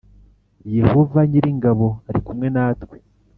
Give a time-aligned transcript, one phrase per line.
[0.77, 2.97] Yehova nyir ingabo arikumwe natwe